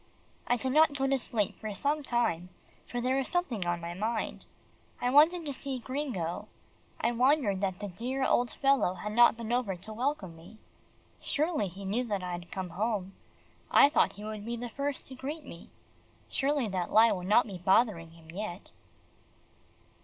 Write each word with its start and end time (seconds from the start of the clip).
I 0.47 0.55
did 0.57 0.71
not 0.71 0.97
go 0.97 1.05
to 1.05 1.19
sleep 1.19 1.59
for 1.59 1.71
some 1.75 2.01
time, 2.01 2.49
for 2.87 2.99
there 2.99 3.17
was 3.17 3.29
something 3.29 3.67
on 3.67 3.79
my 3.79 3.93
mind. 3.93 4.47
I 4.99 5.11
wanted 5.11 5.45
to 5.45 5.53
see 5.53 5.77
Gringo. 5.77 6.47
I 6.99 7.11
wondered 7.11 7.61
that 7.61 7.77
the 7.77 7.87
dear 7.87 8.25
old 8.25 8.49
fellow 8.49 8.95
had 8.95 9.13
not 9.13 9.37
been 9.37 9.51
over 9.53 9.75
to 9.75 9.93
welcome 9.93 10.35
me. 10.35 10.57
Surely 11.21 11.67
he 11.67 11.85
knew 11.85 12.03
that 12.05 12.23
I 12.23 12.31
had 12.31 12.49
come 12.49 12.71
home. 12.71 13.13
I 13.69 13.89
thought 13.89 14.13
he 14.13 14.23
would 14.23 14.43
be 14.43 14.55
the 14.57 14.69
first 14.69 15.05
to 15.05 15.13
greet 15.15 15.45
me. 15.45 15.69
Surely 16.29 16.67
that 16.69 16.91
lie 16.91 17.11
would 17.11 17.27
not 17.27 17.45
be 17.45 17.59
bothering 17.59 18.09
him 18.09 18.31
yet. 18.31 18.71